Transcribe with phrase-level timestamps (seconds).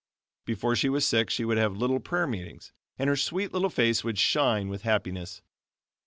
[0.45, 4.03] Before she was sick she would have little prayer meetings, and her sweet little face
[4.03, 5.43] would shine with happiness.